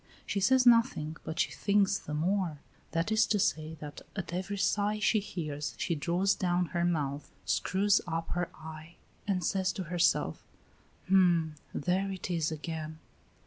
[0.25, 2.57] She says nothing, but she thinks the more.
[2.89, 7.29] That is to say, that at every sigh she hears she draws down her mouth,
[7.45, 8.95] screws up her eye,
[9.27, 10.43] and says to herself:
[11.07, 11.53] "Hm!
[11.71, 12.97] there it is again."